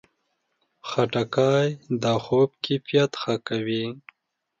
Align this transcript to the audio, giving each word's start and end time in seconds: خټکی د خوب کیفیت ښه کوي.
خټکی 0.87 1.65
د 2.01 2.05
خوب 2.23 2.49
کیفیت 2.63 3.11
ښه 3.21 3.35
کوي. 3.47 3.85